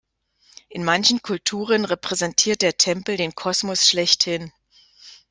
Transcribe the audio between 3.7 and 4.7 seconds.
schlechthin.